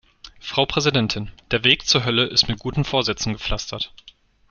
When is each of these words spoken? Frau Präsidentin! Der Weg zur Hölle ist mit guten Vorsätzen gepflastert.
Frau 0.39 0.65
Präsidentin! 0.65 1.29
Der 1.51 1.63
Weg 1.63 1.85
zur 1.85 2.03
Hölle 2.05 2.25
ist 2.25 2.47
mit 2.47 2.57
guten 2.57 2.85
Vorsätzen 2.85 3.33
gepflastert. 3.33 3.93